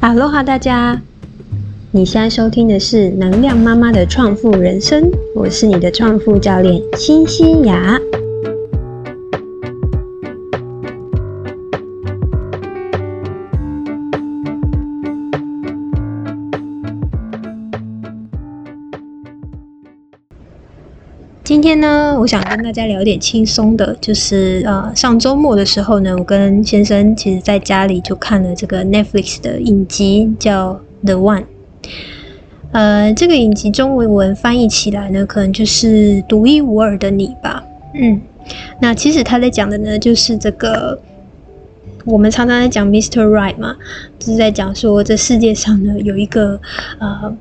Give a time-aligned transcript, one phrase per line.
[0.00, 0.98] 哈喽哈，大家！
[1.90, 8.00] 你现在收听的是能量妈妈的创富人生，我是你的创富教练新西雅。
[21.42, 31.42] 今天呢，我想跟大家聊点轻松的，就是呃，上周末的时候呢，我跟先生其实在家里就看了这个 Netflix 的影集，叫《The One》。
[32.70, 37.64] 呃，这个影集中文文翻译起来呢，可能就是独一无二的你吧。
[37.94, 38.20] 嗯，
[38.80, 41.00] 那其实他在讲的呢，就是这个
[42.04, 43.26] 我们常常在讲 Mr.
[43.26, 43.76] Right 嘛，
[44.20, 46.60] 就是在讲说这世界上呢有一个
[46.98, 47.34] 呃。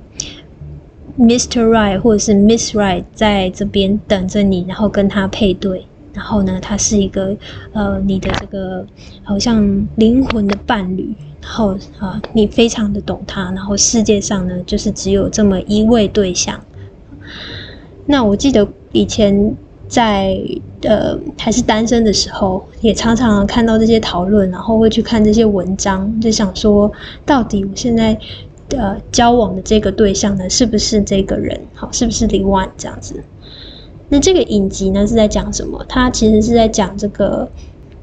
[1.20, 1.68] Mr.
[1.68, 5.86] Right 或者是 Miss Right 在这边等着你，然后跟他配对。
[6.14, 7.36] 然后呢，他是一个
[7.74, 8.86] 呃，你的这个
[9.24, 11.14] 好像灵魂的伴侣。
[11.42, 13.52] 然后啊，你非常的懂他。
[13.52, 16.60] 然后世界上呢，就是只有这么一位对象。
[18.06, 19.56] 那我记得以前
[19.88, 20.38] 在
[20.84, 26.90] 呃还是单身的时候，也常常看到这些讨论，然后会去看这些文章，就想说，
[27.26, 28.18] 到底我现在。
[28.78, 31.60] 呃，交往的这个对象呢，是不是这个人？
[31.74, 33.16] 好，是不是李万这样子？
[34.10, 35.84] 那这个影集呢是在讲什么？
[35.88, 37.48] 它其实是在讲这个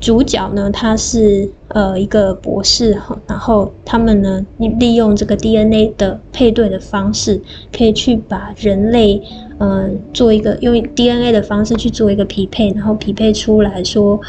[0.00, 7.40] 主角呢，他是呃一个博士哈，然后他们呢利用这个 DNA 的配对的方式，
[7.76, 9.22] 可以去把人类
[9.58, 14.20] 嗯做一个用 DNA 的方式去做一个匹配，然后匹配出来说。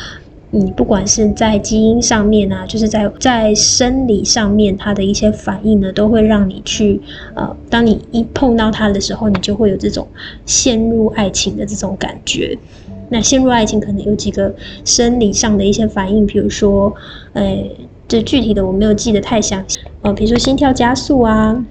[0.57, 6.99] 你不管是在基因上面啊，就是在在生理上面，它的一些反应呢，都会让你去
[7.35, 10.07] 呃，当你一碰到它的时候，你就会有这种
[10.45, 12.57] 陷入爱情的这种感觉。
[13.09, 16.93] 那陷入爱情可能有几个生理上的一些反应，比如说，
[17.33, 17.63] 呃，
[18.07, 21.63] 这具体的我没有记得太详细，呃，比如说心跳加速啊，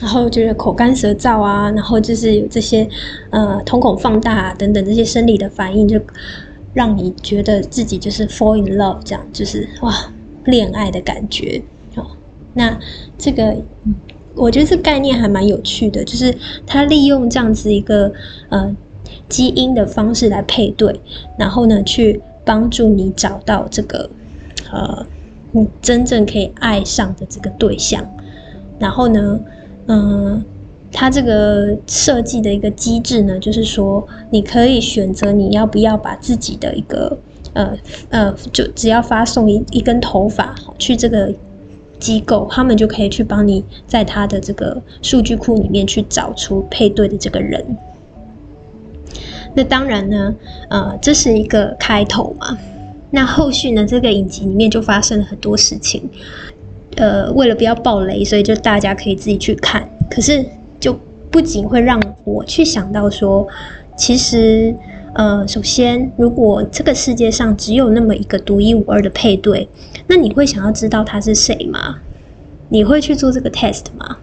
[0.00, 2.88] 然后就是口干舌燥啊，然后就是有这些
[3.30, 6.00] 呃瞳孔放大啊等等这些生理的反应就。
[6.74, 10.12] 让你觉得自己就是 fall in love，这样就是哇，
[10.44, 11.62] 恋爱的感觉
[11.94, 12.04] 哦。
[12.52, 12.78] 那
[13.16, 13.56] 这个，
[14.34, 16.36] 我觉得这概念还蛮有趣的，就是
[16.66, 18.12] 他利用这样子一个
[18.48, 18.76] 呃
[19.28, 21.00] 基因的方式来配对，
[21.38, 24.10] 然后呢去帮助你找到这个
[24.70, 25.06] 呃
[25.52, 28.04] 你真正可以爱上的这个对象，
[28.78, 29.40] 然后呢，
[29.86, 30.44] 嗯。
[30.96, 37.18] 它这个设计的一个机制呢，就是说你可以选择你要不要把自己的一个
[37.52, 37.76] 呃
[38.10, 41.34] 呃，就只要发送一一根头发去这个
[41.98, 47.76] 机构，他们就可以去帮你在他的这个数据库里面去找出配对的这个人。
[49.52, 50.32] 那当然呢，
[50.68, 52.56] 呃，这是一个开头嘛。
[53.10, 56.08] 那后续呢，这个影集里面就发生了很多事情。
[56.94, 59.88] 呃，为了不要爆雷，所以就大家可以自己去看。
[60.08, 60.46] 可是。
[60.80, 60.98] 就
[61.30, 63.46] 不仅会让我去想到说，
[63.96, 64.74] 其实，
[65.14, 69.68] 呃，首先，如果这个世界上只有那么一个独一无二的配对，
[70.06, 72.00] 那你会想要知道他是谁吗？
[72.68, 74.18] 你会去做这个 test 吗？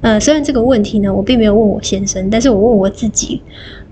[0.00, 3.42] 呃，虽然这个问题呢，我并没有问我先生，但是我问我自己，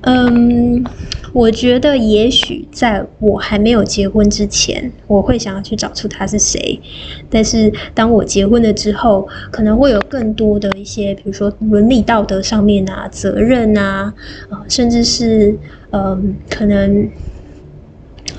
[0.03, 0.85] 嗯。
[1.33, 6.81] 我觉得也许在我还没有结婚之前，我会想要去找出他是谁。
[7.29, 14.15] 但是当我结婚了之后，可能会有更多的一些，比如说伦理道德上面啊、责任啊，
[14.49, 15.55] 啊，甚至是
[15.91, 17.07] 嗯，可能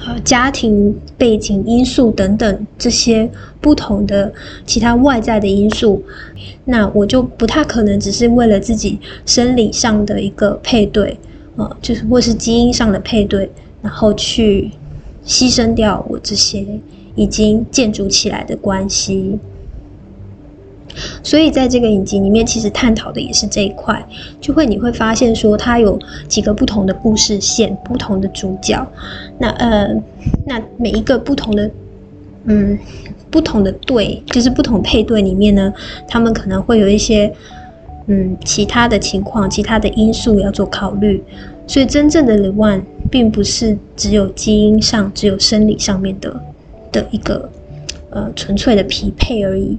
[0.08, 3.30] 呃家庭背景因素等等这些
[3.60, 4.32] 不同的
[4.66, 6.02] 其他外在的因素，
[6.64, 11.18] 那我就不太可能只是为了自己生理上的一个配对。
[11.58, 13.50] 呃，就是或是基因上的配对，
[13.82, 14.70] 然后去
[15.26, 16.64] 牺牲掉我这些
[17.16, 19.40] 已经建筑起来的关系。
[21.24, 24.04] 所以在这个影集里面，其实探讨的也是这一块，
[24.40, 28.86] 就会你会发现说，它有几个不同的故事线，不同的主角。
[29.38, 29.96] 那呃，
[30.46, 31.70] 那每一个不同的，
[32.46, 32.78] 嗯，
[33.30, 35.74] 不同的对，就是不同配对里面呢，
[36.08, 37.34] 他们可能会有一些。
[38.10, 41.22] 嗯，其他的情况，其他的因素要做考虑，
[41.68, 46.42] 所以真正的 The One 并不是只有基因上、只有生理上面的
[46.90, 47.50] 的一个
[48.10, 49.78] 呃纯粹的匹配而已。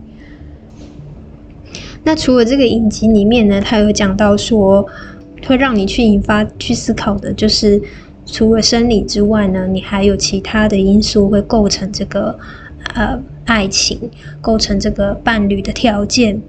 [2.05, 4.87] 那除了这个影集里面呢，它有讲到说，
[5.47, 7.81] 会让你去引发、去思考的，就是
[8.27, 12.39] 除了生理之外呢，你还有其他的因素会构成这个
[12.95, 13.99] 呃爱情，
[14.41, 16.41] 构成这个伴侣的条件。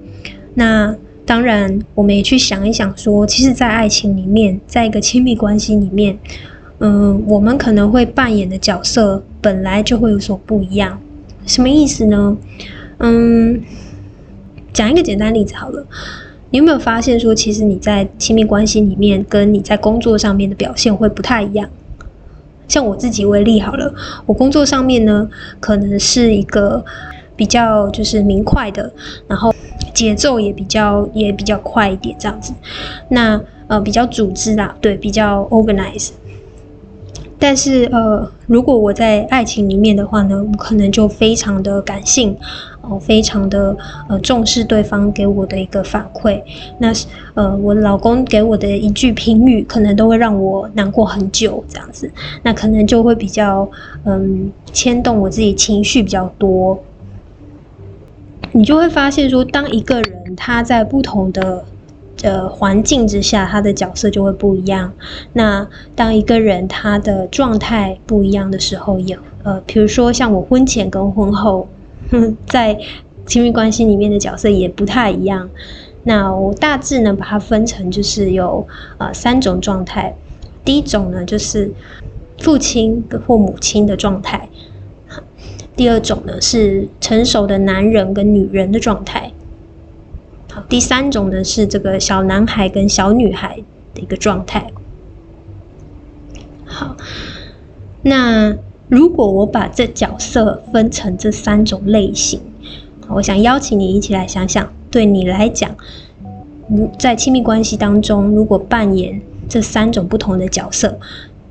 [0.54, 0.94] 那
[1.26, 6.18] 当然，我们也去想一想，说其实，在爱情里面，在一个亲密关系里面，
[6.78, 10.98] 嗯，我们可能会扮演的角色本来就会有所不一样。
[11.46, 12.36] 什么意思呢？
[12.98, 13.60] 嗯，
[14.72, 15.86] 讲一个简单例子好了。
[16.50, 21.68] 你有没有发现说，其实你在亲密关系里面，跟你在工作上面的表现会不太一样？
[22.66, 23.94] 像我自己为例好了，
[24.26, 25.28] 我工作上面呢，
[25.60, 26.84] 可能是一个
[27.36, 28.92] 比较就是明快的，
[29.28, 29.54] 然后
[29.94, 32.52] 节奏也比较也比较快一点这样子。
[33.08, 36.10] 那呃比较组织啦，对，比较 organize。
[37.38, 42.36] 但是呃，如果我在爱情里面的话呢，我可能就非常的感性。
[42.82, 43.76] 哦，非常的
[44.08, 46.42] 呃重视对方给我的一个反馈，
[46.78, 46.90] 那
[47.34, 52.10] 呃我老公给我的一句评语，可能都会让我难过很久，这样子，
[52.42, 53.70] 那可能就会比较
[54.04, 56.78] 嗯牵动我自己情绪比较多。
[58.52, 61.62] 你就会发现说，当一个人他在不同的
[62.22, 64.90] 呃环境之下，他的角色就会不一样。
[65.34, 71.68] 那当一个人他的状态不一样的时候，也呃，比如说像我婚前跟婚后。
[72.46, 72.78] 在
[73.26, 75.48] 亲密关系里面的角色也不太一样。
[76.02, 78.66] 那我大致呢把它分成就是有
[78.98, 80.16] 呃三种状态。
[80.64, 81.72] 第一种呢就是
[82.38, 84.48] 父亲或母亲的状态。
[85.76, 89.30] 第二种呢是成熟的男人跟女人的状态。
[90.50, 93.62] 好，第三种呢是这个小男孩跟小女孩
[93.94, 94.72] 的一个状态。
[96.64, 96.96] 好，
[98.02, 98.56] 那。
[98.90, 102.40] 如果我把这角色分成这三种类型，
[103.08, 105.70] 我想邀请你一起来想想，对你来讲，
[106.98, 110.98] 在亲密关系当中，如果扮演这三种不同的角色，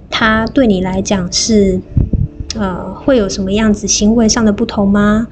[0.09, 1.79] 它对你来讲是
[2.55, 5.27] 呃会有什么样子行为上的不同吗？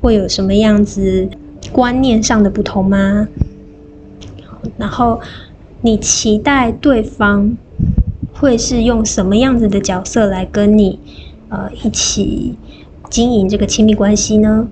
[0.00, 1.28] 会有什么样子
[1.70, 3.28] 观念上的不同吗？
[4.78, 5.20] 然后
[5.82, 7.54] 你期待对方
[8.32, 10.98] 会是用什么样子的角色来跟你？
[11.52, 12.54] 呃，一起
[13.10, 14.66] 经营这个亲密关系呢？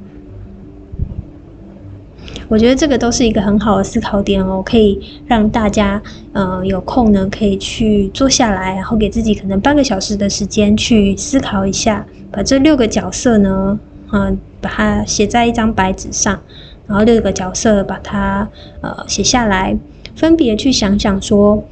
[2.48, 13.78] 我觉得这个都是一个很好的思考点哦，可以让大家呃有空呢，可以去坐下来，然后给自己可能半个小时的时间去思考一下，把这六个角色呢，
[14.12, 16.40] 嗯，把它写在一张白纸上，
[16.86, 18.48] 然后六个角色把它
[18.80, 19.76] 呃写下来，
[20.16, 21.62] 分别去想想说，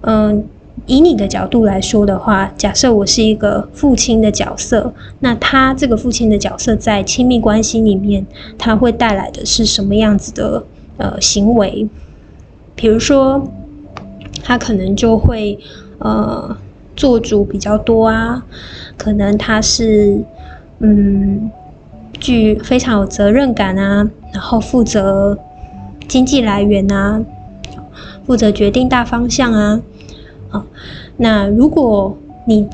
[0.00, 0.44] 嗯。
[0.86, 8.26] 以你的角度来说的话，假设我是一个父亲的角色，那他这个父亲的角色在亲密关系里面，
[8.56, 10.64] 他会带来的是什么样子的
[10.96, 11.88] 呃行为？
[12.74, 13.42] 比如说，
[14.42, 15.58] 他可能就会
[15.98, 16.56] 呃
[16.94, 18.44] 做主比较多啊，
[18.96, 20.22] 可能他是
[20.78, 21.50] 嗯
[22.20, 25.36] 具非常有责任感啊，然后负责
[26.06, 27.20] 经济来源啊，
[28.26, 29.80] 负责决定大方向啊。
[30.50, 30.64] 啊，
[31.16, 32.16] 那如果
[32.46, 32.66] 你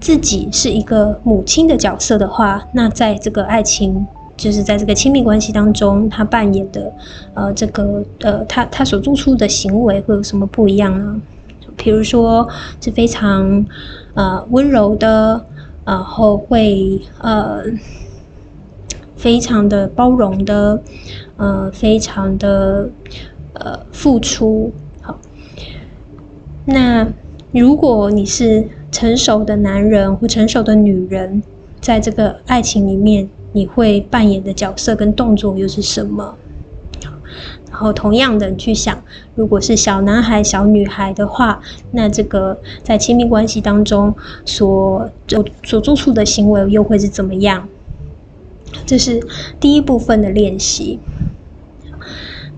[0.00, 4.04] 自己是一个母亲的角色的话，那在这个爱情，
[4.36, 6.92] 就是在这个亲密关系当中，他扮演的
[7.34, 11.22] 呃这个呃他他所做出的行为会有什么不一样呢？
[11.76, 12.46] 比如说
[12.80, 13.64] 是非常
[14.14, 15.40] 呃温柔的，
[15.84, 17.62] 然后会呃
[19.16, 20.82] 非常的包容的，
[21.36, 22.88] 呃非常的
[23.54, 24.72] 呃付出。
[25.00, 25.16] 好，
[26.64, 27.06] 那。
[27.52, 31.42] 如果你是成熟的男人或成熟的女人，
[31.80, 36.34] 在这个爱情里面，你会扮演的角色跟动作又是什么？
[37.70, 39.02] 然后同样的你去想，
[39.34, 41.60] 如果是小男孩、小女孩的话，
[41.90, 47.68] 那这个在亲密关系当中所做所做出的行为又会是怎么样？
[48.86, 49.22] 这是
[49.60, 50.98] 第一部分的练习。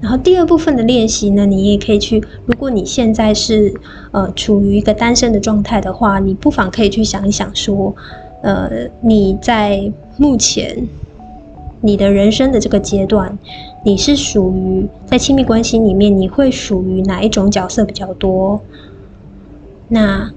[0.04, 2.22] 然后第二部分的练习呢，你也可以去。
[2.44, 3.72] 如果你现在是
[4.10, 7.90] 呃处于一个单身的状态的话，你不妨可以去想一想，说，
[8.42, 8.70] 呃，
[9.00, 10.86] 你在目前
[11.80, 13.38] 你的人生的这个阶段，
[13.82, 18.60] 你是属于在亲密关系里面，你会属于哪一种角色比较多？
[19.88, 20.30] 那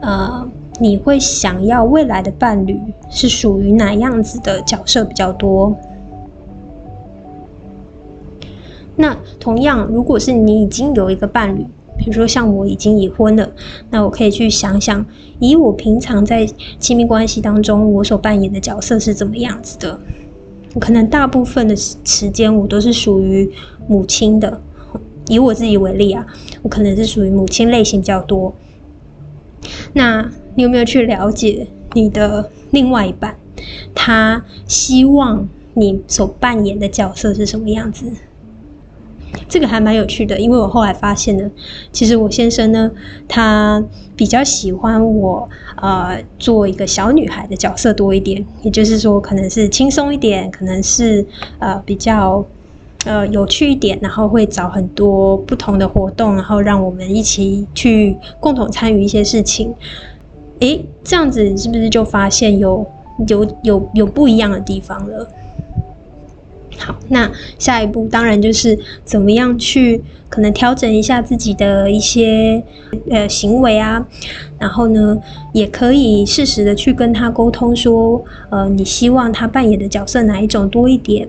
[0.00, 0.48] 呃，
[0.78, 5.76] 你会想要未来的伴侣是属于哪样子的角色比较多？
[9.00, 11.64] 那同样，如果是你已经有一个伴侣，
[11.96, 13.50] 比如说像我已经已婚了，
[13.90, 15.04] 那我可以去想想，
[15.38, 16.46] 以我平常在
[16.78, 19.98] 亲密关系当中，我所扮演的角色是怎么样子的？
[20.78, 23.50] 可能大部分的时间我都是属于
[23.88, 24.60] 母亲的。
[25.28, 26.26] 以我自己为例啊，
[26.62, 28.52] 我可能是属于母亲类型比较多。
[29.92, 33.36] 那你有没有去了解你的另外一半？
[33.94, 38.06] 他希望你所扮演的角色是什么样子？
[39.48, 41.50] 这个还蛮有趣的，因为我后来发现呢，
[41.92, 42.90] 其实我先生呢，
[43.28, 43.82] 他
[44.16, 51.24] 比较喜欢我呃做一个小女孩的角色多一点，也就是说，可能是轻松一点，可能是
[51.58, 52.44] 呃比较
[53.04, 59.74] 呃有趣一点，然后会找很多不同的活动，然后让我们一起去共同参与一些事情。
[60.60, 62.86] 诶，这样子是不是就发现有
[63.26, 65.26] 有有有不一样的地方了？
[66.82, 72.62] 好，那下一步当然就是怎么样去可能调整一下自己的一些
[73.10, 74.02] 呃行为啊，
[74.58, 75.18] 然后呢，
[75.52, 81.28] 也可以适时的去跟他沟通说，呃，你希望他扮演的角色哪一种多一点？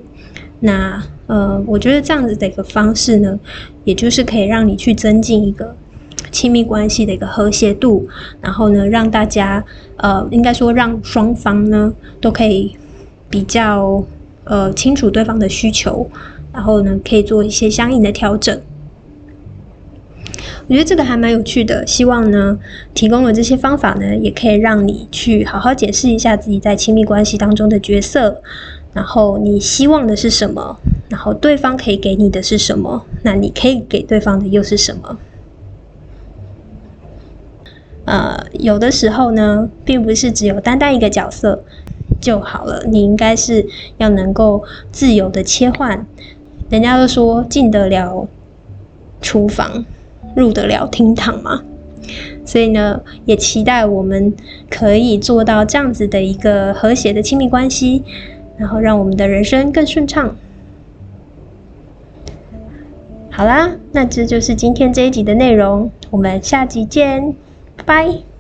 [0.62, 3.38] 那呃，我觉得这样子的一个方式呢，
[3.84, 5.76] 也就是可以让你去增进一个
[6.32, 8.08] 亲密关系的一个和谐度，
[8.40, 9.62] 然后呢，让大家
[9.98, 12.78] 呃，应该说让双方呢都可以
[13.30, 14.02] 比较。
[14.44, 16.10] 呃，清楚对方的需求，
[16.52, 18.60] 然后呢，可以做一些相应的调整。
[20.68, 22.58] 我觉得这个还蛮有趣的，希望呢，
[22.94, 28.42] 提供了这些方法呢，也可以让你去好好解释一下自己在亲密关系当中的角色，
[28.94, 30.80] 然后你希望的是什么，
[31.10, 35.18] 然后对方可以给你的是什么，那你可以给对方的又是什么？
[38.06, 41.64] 呃，有的时候呢，并不是只有单单一个角色。
[42.22, 42.82] 就好了。
[42.88, 46.06] 你应该是要能够自由的切换。
[46.70, 48.26] 人家都说进得了
[49.20, 49.84] 厨房，
[50.36, 51.62] 入得了厅堂嘛。
[52.46, 54.34] 所以呢，也期待我们
[54.70, 58.04] 可以做到这样子的一个和谐的亲密关系，
[58.58, 60.36] 然后让我们的人生更顺畅。
[63.30, 65.92] 好啦，那这就是今天这一集的内容。
[66.10, 67.34] 我们下集见，
[67.78, 68.31] 拜拜。